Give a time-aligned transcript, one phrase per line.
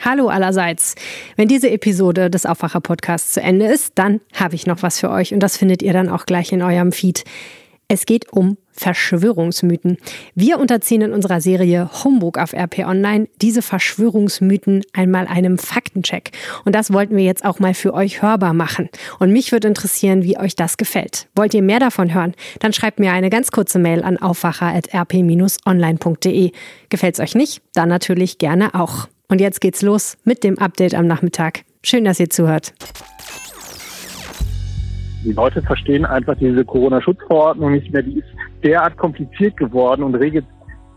[0.00, 0.94] Hallo allerseits.
[1.36, 5.34] Wenn diese Episode des Aufwacher-Podcasts zu Ende ist, dann habe ich noch was für euch
[5.34, 7.24] und das findet ihr dann auch gleich in eurem Feed.
[7.90, 9.96] Es geht um Verschwörungsmythen.
[10.34, 16.32] Wir unterziehen in unserer Serie Humbug auf RP Online diese Verschwörungsmythen einmal einem Faktencheck.
[16.66, 18.90] Und das wollten wir jetzt auch mal für euch hörbar machen.
[19.18, 21.28] Und mich würde interessieren, wie euch das gefällt.
[21.34, 22.34] Wollt ihr mehr davon hören?
[22.60, 26.52] Dann schreibt mir eine ganz kurze Mail an aufwacher.rp-online.de.
[26.90, 27.62] Gefällt's euch nicht?
[27.72, 29.08] Dann natürlich gerne auch.
[29.30, 31.64] Und jetzt geht's los mit dem Update am Nachmittag.
[31.84, 32.72] Schön, dass ihr zuhört.
[35.24, 38.02] Die Leute verstehen einfach diese Corona-Schutzverordnung nicht mehr.
[38.02, 38.28] Die ist
[38.64, 40.46] derart kompliziert geworden und regelt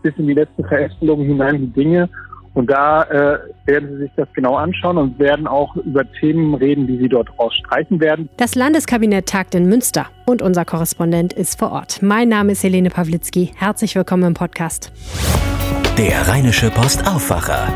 [0.02, 2.08] bis in die letzten Verästelungen hinein die Dinge.
[2.54, 6.86] Und da äh, werden Sie sich das genau anschauen und werden auch über Themen reden,
[6.86, 8.28] die Sie dort rausstreichen werden.
[8.36, 12.00] Das Landeskabinett tagt in Münster und unser Korrespondent ist vor Ort.
[12.02, 13.52] Mein Name ist Helene Pawlitzki.
[13.56, 14.92] Herzlich willkommen im Podcast.
[15.98, 17.68] Der Rheinische Post Aufwacher.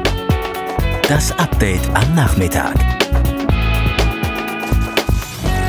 [1.08, 2.74] Das Update am Nachmittag.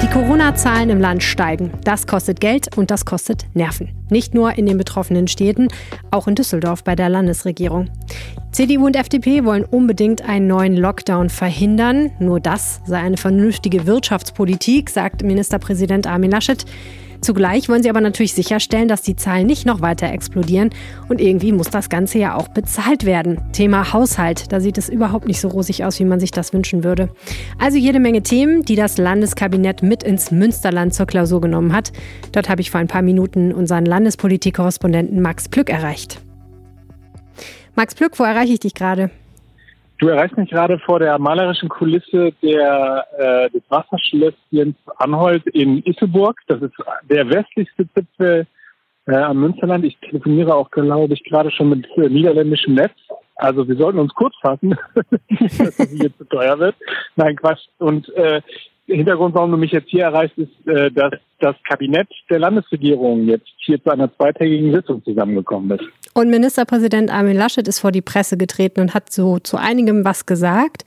[0.02, 1.71] Die Corona-Zahlen im Land steigen.
[1.83, 3.89] Das kostet Geld und das kostet Nerven.
[4.09, 5.67] Nicht nur in den betroffenen Städten,
[6.09, 7.91] auch in Düsseldorf bei der Landesregierung.
[8.52, 12.09] CDU und FDP wollen unbedingt einen neuen Lockdown verhindern.
[12.17, 16.66] Nur das sei eine vernünftige Wirtschaftspolitik, sagt Ministerpräsident Armin Laschet.
[17.21, 20.69] Zugleich wollen sie aber natürlich sicherstellen, dass die Zahlen nicht noch weiter explodieren
[21.09, 23.39] und irgendwie muss das Ganze ja auch bezahlt werden.
[23.51, 26.83] Thema Haushalt, da sieht es überhaupt nicht so rosig aus, wie man sich das wünschen
[26.83, 27.09] würde.
[27.59, 31.91] Also jede Menge Themen, die das Landeskabinett mit ins Münsterland zur Klausur genommen hat.
[32.31, 36.21] Dort habe ich vor ein paar Minuten unseren Landespolitikkorrespondenten Max Plück erreicht.
[37.75, 39.11] Max Plück, wo erreiche ich dich gerade?
[40.00, 46.40] Du erreichst mich gerade vor der malerischen Kulisse der, äh, des Wasserschlösschens Anholt in Isseburg.
[46.48, 46.73] Das ist
[47.09, 48.45] der westlichste Zipfel
[49.08, 49.86] äh, am Münsterland.
[49.86, 52.94] Ich telefoniere auch, glaube ich, gerade schon mit äh, niederländischem Netz.
[53.38, 56.75] Also wir sollten uns kurz fassen, dass es hier zu teuer wird.
[57.16, 57.66] Nein, Quatsch.
[57.80, 58.42] Und äh,
[58.95, 63.50] Hintergrund, warum du mich jetzt hier erreichst, ist, äh, dass das Kabinett der Landesregierung jetzt
[63.57, 65.85] hier zu einer zweitägigen Sitzung zusammengekommen ist.
[66.13, 70.25] Und Ministerpräsident Armin Laschet ist vor die Presse getreten und hat so zu einigem was
[70.25, 70.84] gesagt.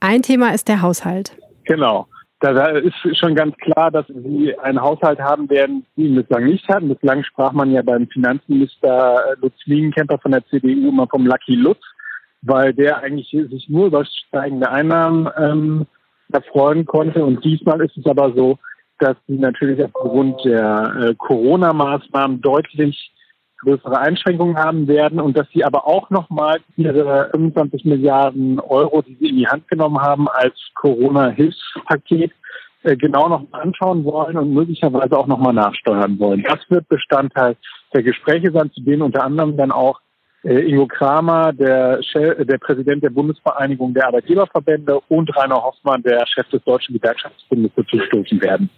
[0.00, 1.36] Ein Thema ist der Haushalt.
[1.64, 2.06] Genau.
[2.40, 6.68] Da, ist schon ganz klar, dass sie einen Haushalt haben werden, die ihn bislang nicht
[6.68, 6.90] hatten.
[6.90, 11.80] Bislang sprach man ja beim Finanzminister Lutz Liegenkemper von der CDU immer vom Lucky Lutz,
[12.42, 15.86] weil der eigentlich sich nur über steigende Einnahmen ähm,
[16.32, 17.24] erfreuen konnte.
[17.24, 18.58] Und diesmal ist es aber so,
[18.98, 23.12] dass sie natürlich aufgrund der äh, Corona-Maßnahmen deutlich
[23.60, 29.16] größere Einschränkungen haben werden und dass sie aber auch nochmal ihre 25 Milliarden Euro, die
[29.18, 32.32] sie in die Hand genommen haben als Corona-Hilfspaket,
[32.82, 36.44] äh, genau noch anschauen wollen und möglicherweise auch nochmal nachsteuern wollen.
[36.46, 37.56] Das wird Bestandteil
[37.94, 40.00] der Gespräche sein, zu denen unter anderem dann auch
[40.46, 46.48] Ingo Kramer, der, Chef, der Präsident der Bundesvereinigung der Arbeitgeberverbände und Rainer Hoffmann, der Chef
[46.50, 48.70] des Deutschen Gewerkschaftsbundes, dazu stoßen werden.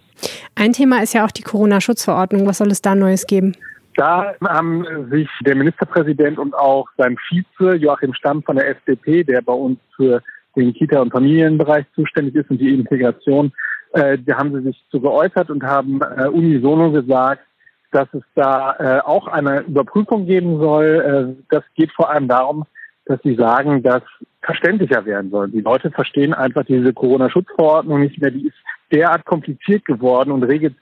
[0.54, 2.46] Ein Thema ist ja auch die Corona-Schutzverordnung.
[2.46, 3.54] Was soll es da Neues geben?
[3.96, 9.42] Da haben sich der Ministerpräsident und auch sein Vize Joachim Stamm von der FDP, der
[9.42, 10.22] bei uns für
[10.56, 13.52] den Kita- und Familienbereich zuständig ist und die Integration,
[13.92, 17.42] äh, da haben sie sich zu geäußert und haben äh, unisono gesagt,
[17.90, 21.36] dass es da äh, auch eine Überprüfung geben soll.
[21.38, 22.64] Äh, das geht vor allem darum,
[23.06, 24.02] dass sie sagen, dass
[24.42, 25.50] verständlicher werden soll.
[25.50, 28.30] Die Leute verstehen einfach diese Corona-Schutzverordnung nicht mehr.
[28.30, 28.56] Die ist
[28.92, 30.74] derart kompliziert geworden und regelt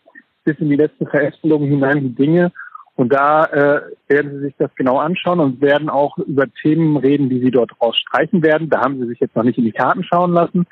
[0.44, 2.53] bis in die letzten Verästelungen hinein die Dinge.
[2.97, 7.28] Und da äh, werden Sie sich das genau anschauen und werden auch über Themen reden,
[7.28, 8.71] die Sie dort rausstreichen werden.
[8.71, 10.67] Da haben Sie sich jetzt noch nicht in die Karten schauen lassen.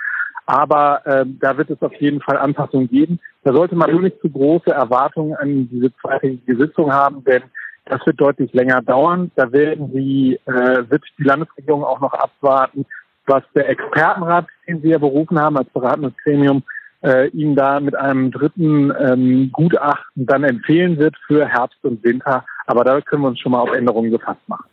[0.47, 3.19] Aber äh, da wird es auf jeden Fall Anpassungen geben.
[3.45, 7.43] Da sollte man nur nicht zu große Erwartungen an diese zweitägige Sitzung haben, denn
[7.87, 9.31] das wird deutlich länger dauern.
[9.37, 12.87] Da werden Sie, äh, wird die Landesregierung auch noch abwarten,
[13.27, 16.63] was der Expertenrat, den Sie ja berufen haben als beratendes Gremium,
[17.03, 22.45] äh, Ihnen da mit einem dritten ähm, Gutachten dann empfehlen wird für Herbst und Winter.
[22.67, 24.65] Aber da können wir uns schon mal auf Änderungen gefasst machen.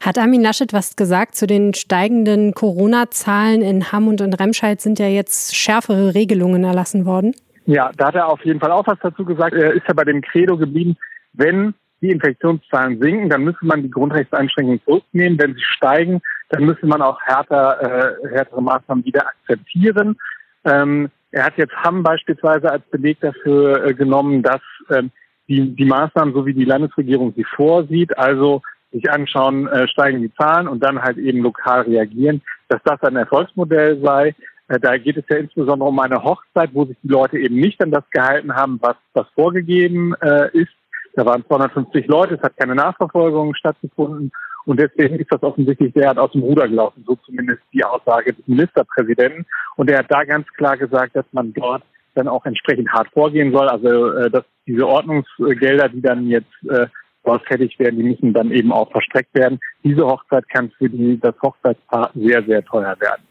[0.00, 4.80] Hat Armin Laschet was gesagt zu den steigenden Corona-Zahlen in Hamm und in Remscheid?
[4.80, 7.34] Sind ja jetzt schärfere Regelungen erlassen worden?
[7.66, 9.54] Ja, da hat er auf jeden Fall auch was dazu gesagt.
[9.54, 10.96] Er ist ja bei dem Credo geblieben,
[11.32, 15.38] wenn die Infektionszahlen sinken, dann müsste man die Grundrechtseinschränkungen zurücknehmen.
[15.38, 20.16] Wenn sie steigen, dann müsste man auch härter, äh, härtere Maßnahmen wieder akzeptieren.
[20.64, 25.10] Ähm, er hat jetzt Hamm beispielsweise als Beleg dafür äh, genommen, dass ähm,
[25.48, 30.32] die, die Maßnahmen, so wie die Landesregierung sie vorsieht, also sich anschauen, äh, steigen die
[30.34, 34.34] Zahlen und dann halt eben lokal reagieren, dass das ein Erfolgsmodell sei.
[34.68, 37.82] Äh, da geht es ja insbesondere um eine Hochzeit, wo sich die Leute eben nicht
[37.82, 40.72] an das gehalten haben, was, was vorgegeben äh, ist.
[41.14, 44.30] Da waren 250 Leute, es hat keine Nachverfolgung stattgefunden.
[44.66, 48.46] Und deswegen ist das offensichtlich sehr aus dem Ruder gelaufen, so zumindest die Aussage des
[48.46, 49.46] Ministerpräsidenten.
[49.76, 51.82] Und er hat da ganz klar gesagt, dass man dort
[52.14, 53.68] dann auch entsprechend hart vorgehen soll.
[53.68, 56.86] Also äh, dass diese Ordnungsgelder, die dann jetzt äh,
[57.24, 59.58] dort fertig werden, die müssen dann eben auch verstreckt werden.
[59.84, 63.22] Diese Hochzeit kann für die, das Hochzeitspaar sehr, sehr teuer werden.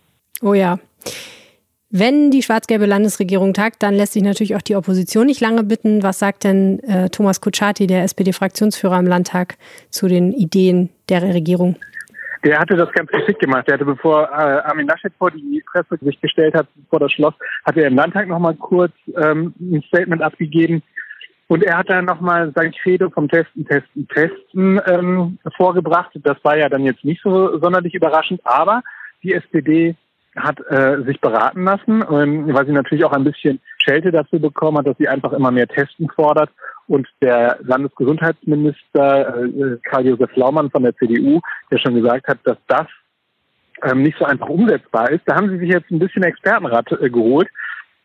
[0.41, 0.79] Oh ja.
[1.91, 6.03] Wenn die schwarz-gelbe Landesregierung tagt, dann lässt sich natürlich auch die Opposition nicht lange bitten.
[6.03, 9.57] Was sagt denn äh, Thomas Kutschaty, der SPD-Fraktionsführer im Landtag,
[9.89, 11.77] zu den Ideen der Regierung?
[12.43, 13.67] Der hatte das ganz geschickt gemacht.
[13.67, 17.33] Der hatte, bevor äh, Armin Laschet vor die Presse sich gestellt hat, vor das Schloss,
[17.65, 20.83] hat er im Landtag nochmal kurz ähm, ein Statement abgegeben.
[21.49, 26.11] Und er hat dann nochmal sein Credo vom Testen, Testen, Testen ähm, vorgebracht.
[26.23, 28.83] Das war ja dann jetzt nicht so sonderlich überraschend, aber
[29.23, 29.95] die SPD
[30.35, 34.77] hat äh, sich beraten lassen, ähm, weil sie natürlich auch ein bisschen Schelte dafür bekommen
[34.77, 36.51] hat, dass sie einfach immer mehr Testen fordert.
[36.87, 41.41] Und der Landesgesundheitsminister äh, Karl-Josef Laumann von der CDU,
[41.71, 42.85] der schon gesagt hat, dass das
[43.81, 47.09] ähm, nicht so einfach umsetzbar ist, da haben sie sich jetzt ein bisschen Expertenrat äh,
[47.09, 47.49] geholt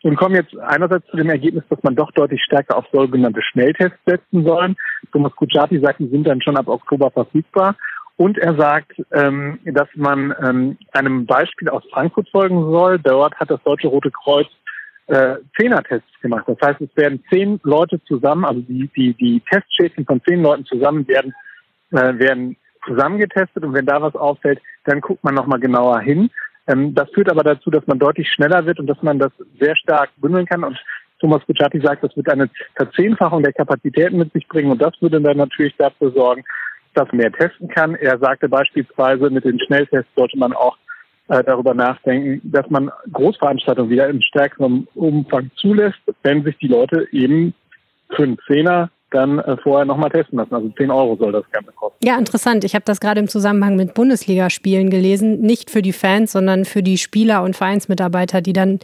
[0.05, 3.99] und kommen jetzt einerseits zu dem Ergebnis, dass man doch deutlich stärker auf sogenannte Schnelltests
[4.05, 4.77] setzen sollen.
[5.13, 7.75] Thomas Kutschaty sagt, die sind dann schon ab Oktober verfügbar.
[8.17, 12.99] Und er sagt, ähm, dass man ähm, einem Beispiel aus Frankfurt folgen soll.
[12.99, 14.47] Dort hat das Deutsche Rote Kreuz
[15.07, 16.45] äh, Zehner-Tests gemacht.
[16.47, 20.67] Das heißt, es werden zehn Leute zusammen, also die, die, die Testschäden von zehn Leuten
[20.67, 21.33] zusammen werden,
[21.93, 22.57] äh, werden
[22.87, 26.31] zusammengetestet und wenn da was auffällt, dann guckt man nochmal genauer hin.
[26.67, 29.77] Ähm, das führt aber dazu, dass man deutlich schneller wird und dass man das sehr
[29.77, 30.65] stark bündeln kann.
[30.65, 30.79] Und
[31.21, 35.21] Thomas Bucciati sagt, das wird eine Verzehnfachung der Kapazitäten mit sich bringen und das würde
[35.21, 36.45] dann natürlich dafür sorgen,
[36.95, 37.95] das mehr testen kann.
[37.95, 40.77] Er sagte beispielsweise, mit den Schnelltests sollte man auch
[41.29, 47.09] äh, darüber nachdenken, dass man Großveranstaltungen wieder im stärkeren Umfang zulässt, wenn sich die Leute
[47.13, 47.55] eben
[48.11, 50.55] für einen Zehner dann äh, vorher nochmal testen lassen.
[50.55, 52.05] Also 10 Euro soll das Ganze kosten.
[52.05, 52.65] Ja, interessant.
[52.65, 55.41] Ich habe das gerade im Zusammenhang mit Bundesligaspielen gelesen.
[55.41, 58.81] Nicht für die Fans, sondern für die Spieler und Vereinsmitarbeiter, die dann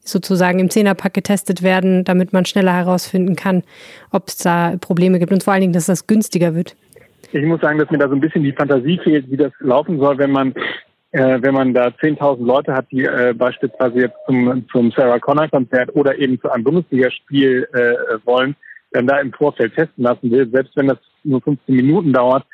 [0.00, 3.62] sozusagen im Zehnerpack getestet werden, damit man schneller herausfinden kann,
[4.10, 6.76] ob es da Probleme gibt und vor allen Dingen, dass das günstiger wird.
[7.32, 9.98] Ich muss sagen, dass mir da so ein bisschen die Fantasie fehlt, wie das laufen
[9.98, 10.54] soll, wenn man
[11.14, 15.48] äh, wenn man da 10.000 Leute hat, die äh, beispielsweise jetzt zum, zum Sarah Connor
[15.48, 18.56] Konzert oder eben zu einem Bundesligaspiel äh, wollen,
[18.94, 22.44] dann da im Vorfeld testen lassen will, selbst wenn das nur 15 Minuten dauert,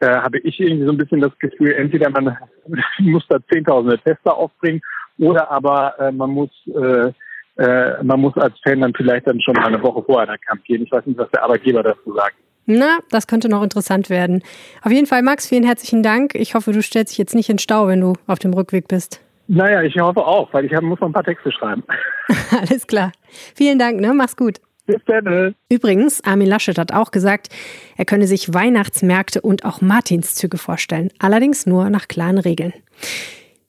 [0.00, 2.36] äh, habe ich irgendwie so ein bisschen das Gefühl, entweder man
[2.98, 4.80] muss da zehntausende Tester aufbringen
[5.18, 7.12] oder aber äh, man muss äh,
[7.56, 10.64] äh, man muss als Fan dann vielleicht dann schon eine Woche vorher in den Kampf
[10.64, 10.82] gehen.
[10.82, 12.36] Ich weiß nicht, was der Arbeitgeber dazu sagt.
[12.64, 14.42] Na, das könnte noch interessant werden.
[14.82, 16.34] Auf jeden Fall, Max, vielen herzlichen Dank.
[16.34, 19.20] Ich hoffe, du stellst dich jetzt nicht in Stau, wenn du auf dem Rückweg bist.
[19.48, 21.82] Naja, ich hoffe auch, weil ich muss noch ein paar Texte schreiben.
[22.60, 23.12] Alles klar.
[23.54, 24.14] Vielen Dank, ne?
[24.14, 24.60] Mach's gut.
[24.92, 25.54] Bis dann.
[25.68, 27.48] Übrigens, Armin Laschet hat auch gesagt,
[27.96, 31.10] er könne sich Weihnachtsmärkte und auch Martinszüge vorstellen.
[31.18, 32.72] Allerdings nur nach klaren Regeln.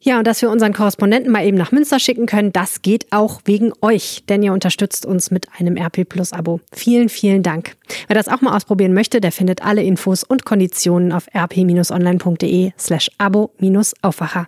[0.04, 3.42] Ja, und dass wir unseren Korrespondenten mal eben nach Münster schicken können, das geht auch
[3.46, 6.60] wegen euch, denn ihr unterstützt uns mit einem RP Plus Abo.
[6.74, 7.76] Vielen, vielen Dank.
[8.08, 13.12] Wer das auch mal ausprobieren möchte, der findet alle Infos und Konditionen auf rp-online.de slash
[13.20, 14.48] abo-aufwacher.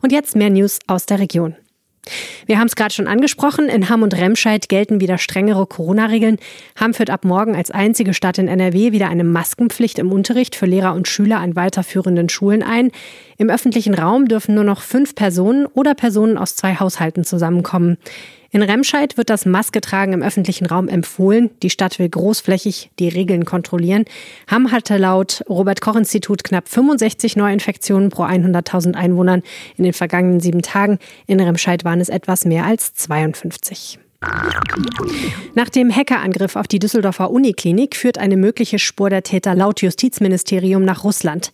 [0.00, 1.56] Und jetzt mehr News aus der Region.
[2.46, 6.38] Wir haben es gerade schon angesprochen, in Hamm und Remscheid gelten wieder strengere Corona-Regeln.
[6.78, 10.66] Hamm führt ab morgen als einzige Stadt in NRW wieder eine Maskenpflicht im Unterricht für
[10.66, 12.90] Lehrer und Schüler an weiterführenden Schulen ein.
[13.38, 17.98] Im öffentlichen Raum dürfen nur noch fünf Personen oder Personen aus zwei Haushalten zusammenkommen.
[18.56, 21.50] In Remscheid wird das Masketragen im öffentlichen Raum empfohlen.
[21.62, 24.06] Die Stadt will großflächig die Regeln kontrollieren.
[24.50, 29.42] Hamm hatte laut Robert-Koch-Institut knapp 65 Neuinfektionen pro 100.000 Einwohnern
[29.76, 30.98] in den vergangenen sieben Tagen.
[31.26, 33.98] In Remscheid waren es etwas mehr als 52.
[35.54, 40.84] Nach dem Hackerangriff auf die Düsseldorfer Uniklinik führt eine mögliche Spur der Täter laut Justizministerium
[40.84, 41.52] nach Russland.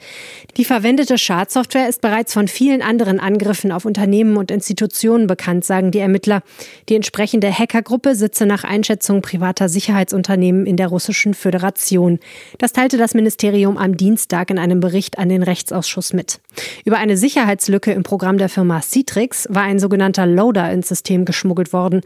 [0.56, 5.90] Die verwendete Schadsoftware ist bereits von vielen anderen Angriffen auf Unternehmen und Institutionen bekannt, sagen
[5.90, 6.42] die Ermittler.
[6.88, 12.20] Die entsprechende Hackergruppe sitze nach Einschätzung privater Sicherheitsunternehmen in der Russischen Föderation.
[12.58, 16.40] Das teilte das Ministerium am Dienstag in einem Bericht an den Rechtsausschuss mit.
[16.84, 21.72] Über eine Sicherheitslücke im Programm der Firma Citrix war ein sogenannter Loader ins System geschmuggelt
[21.72, 22.02] worden.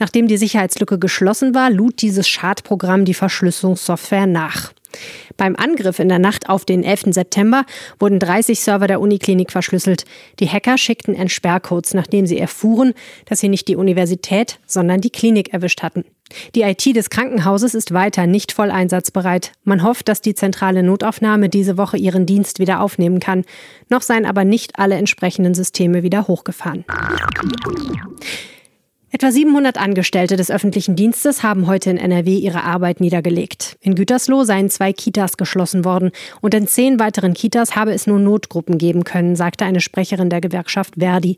[0.00, 4.72] Nachdem die Sicherheitslücke geschlossen war, lud dieses Schadprogramm die Verschlüsselungssoftware nach.
[5.36, 7.12] Beim Angriff in der Nacht auf den 11.
[7.14, 7.64] September
[8.00, 10.04] wurden 30 Server der Uniklinik verschlüsselt.
[10.40, 12.94] Die Hacker schickten Entsperrcodes, nachdem sie erfuhren,
[13.26, 16.04] dass sie nicht die Universität, sondern die Klinik erwischt hatten.
[16.54, 19.52] Die IT des Krankenhauses ist weiter nicht voll einsatzbereit.
[19.64, 23.44] Man hofft, dass die zentrale Notaufnahme diese Woche ihren Dienst wieder aufnehmen kann.
[23.88, 26.84] Noch seien aber nicht alle entsprechenden Systeme wieder hochgefahren.
[29.12, 33.76] Etwa 700 Angestellte des öffentlichen Dienstes haben heute in NRW ihre Arbeit niedergelegt.
[33.80, 38.20] In Gütersloh seien zwei Kitas geschlossen worden und in zehn weiteren Kitas habe es nur
[38.20, 41.34] Notgruppen geben können, sagte eine Sprecherin der Gewerkschaft Verdi.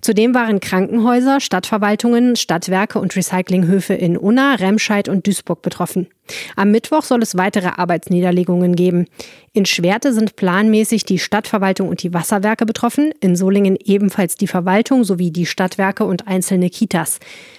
[0.00, 6.08] Zudem waren Krankenhäuser, Stadtverwaltungen, Stadtwerke und Recyclinghöfe in Unna, Remscheid und Duisburg betroffen.
[6.56, 9.06] Am Mittwoch soll es weitere Arbeitsniederlegungen geben.
[9.52, 15.04] In Schwerte sind planmäßig die Stadtverwaltung und die Wasserwerke betroffen, in Solingen ebenfalls die Verwaltung
[15.04, 17.18] sowie die Stadtwerke und einzelne Kitas.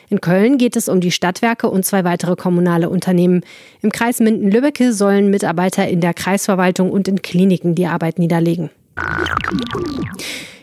[0.10, 3.42] In Köln geht es um die Stadtwerke und zwei weitere kommunale Unternehmen.
[3.82, 8.70] Im Kreis Minden-Lübbecke sollen Mitarbeiter in der Kreisverwaltung und in Kliniken die Arbeit niederlegen.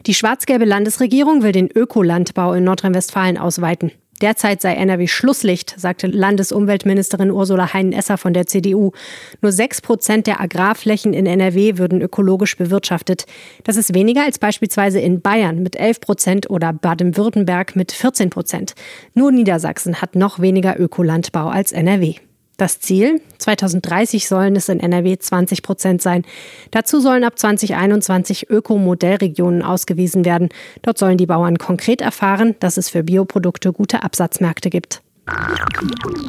[0.06, 3.92] Die schwarz-gelbe Landesregierung will den Ökolandbau in Nordrhein-Westfalen ausweiten.
[4.20, 8.92] Derzeit sei NRW Schlusslicht, sagte Landesumweltministerin Ursula Heinen-Esser von der CDU.
[9.40, 13.24] Nur sechs Prozent der Agrarflächen in NRW würden ökologisch bewirtschaftet.
[13.64, 18.74] Das ist weniger als beispielsweise in Bayern mit 11 Prozent oder Baden-Württemberg mit 14 Prozent.
[19.14, 22.16] Nur Niedersachsen hat noch weniger Ökolandbau als NRW.
[22.60, 23.22] Das Ziel?
[23.38, 26.26] 2030 sollen es in NRW 20 Prozent sein.
[26.70, 30.50] Dazu sollen ab 2021 Ökomodellregionen ausgewiesen werden.
[30.82, 35.00] Dort sollen die Bauern konkret erfahren, dass es für Bioprodukte gute Absatzmärkte gibt.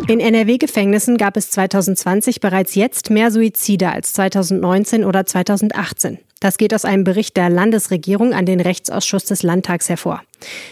[0.07, 6.19] In NRW-Gefängnissen gab es 2020 bereits jetzt mehr Suizide als 2019 oder 2018.
[6.39, 10.23] Das geht aus einem Bericht der Landesregierung an den Rechtsausschuss des Landtags hervor.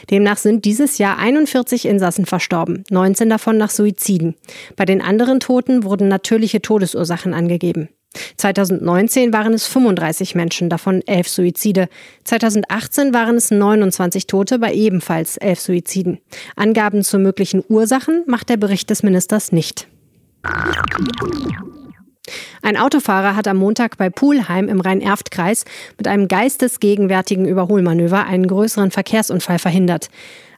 [0.10, 4.36] Demnach sind dieses Jahr 41 Insassen verstorben, 19 davon nach Suiziden.
[4.76, 7.90] Bei den anderen Toten wurden natürliche Todesursachen angegeben.
[8.38, 11.90] 2019 waren es 35 Menschen, davon 11 Suizide.
[12.24, 16.20] 2018 waren es 29 Tote bei ebenfalls 11 Suiziden.
[16.56, 19.88] Angaben zu möglichen Ursachen macht der Bericht des Ministers nicht.
[22.62, 25.66] Ein Autofahrer hat am Montag bei Pulheim im Rhein-Erft-Kreis
[25.98, 30.10] mit einem geistesgegenwärtigen Überholmanöver einen größeren Verkehrsunfall verhindert.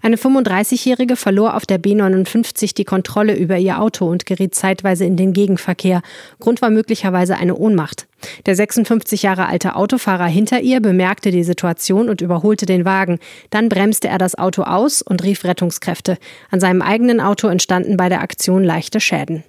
[0.03, 5.15] Eine 35-Jährige verlor auf der B59 die Kontrolle über ihr Auto und geriet zeitweise in
[5.15, 6.01] den Gegenverkehr.
[6.39, 8.07] Grund war möglicherweise eine Ohnmacht.
[8.47, 13.19] Der 56 Jahre alte Autofahrer hinter ihr bemerkte die Situation und überholte den Wagen.
[13.51, 16.17] Dann bremste er das Auto aus und rief Rettungskräfte.
[16.49, 19.43] An seinem eigenen Auto entstanden bei der Aktion leichte Schäden.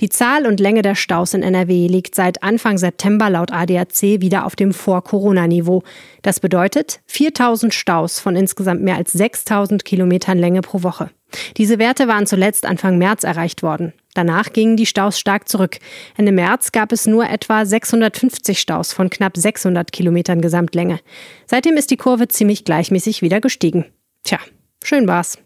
[0.00, 4.44] Die Zahl und Länge der Staus in NRW liegt seit Anfang September laut ADAC wieder
[4.44, 5.82] auf dem Vor-Corona-Niveau.
[6.22, 11.10] Das bedeutet 4000 Staus von insgesamt mehr als 6000 Kilometern Länge pro Woche.
[11.56, 13.92] Diese Werte waren zuletzt Anfang März erreicht worden.
[14.14, 15.78] Danach gingen die Staus stark zurück.
[16.16, 21.00] Ende März gab es nur etwa 650 Staus von knapp 600 Kilometern Gesamtlänge.
[21.46, 23.86] Seitdem ist die Kurve ziemlich gleichmäßig wieder gestiegen.
[24.22, 24.38] Tja,
[24.82, 25.38] schön war's.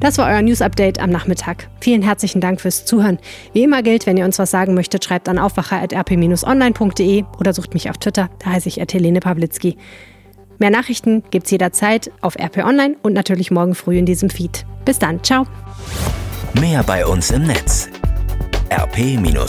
[0.00, 1.68] Das war euer News Update am Nachmittag.
[1.80, 3.18] Vielen herzlichen Dank fürs Zuhören.
[3.52, 7.90] Wie immer gilt, wenn ihr uns was sagen möchtet, schreibt an aufwacher.rp-online.de oder sucht mich
[7.90, 9.76] auf Twitter, da heiße ich Helene Pawlitzki.
[10.58, 14.64] Mehr Nachrichten gibt's jederzeit auf RP Online und natürlich morgen früh in diesem Feed.
[14.84, 15.46] Bis dann, ciao.
[16.60, 17.88] Mehr bei uns im Netz
[18.70, 19.48] rp-online.de